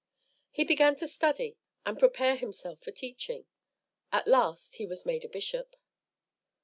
[0.49, 3.45] He began to study and prepare himself for teaching.
[4.11, 5.75] At last he was made a bishop.